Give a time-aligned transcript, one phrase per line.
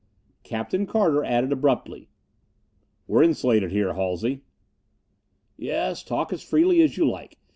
[0.41, 2.09] Captain Carter added abruptly,
[3.05, 4.41] "We're insulated here, Halsey?"
[5.57, 7.37] "Yes, talk as freely as you like.